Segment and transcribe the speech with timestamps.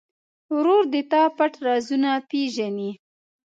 [0.55, 2.91] ورور د تا پټ رازونه پېژني.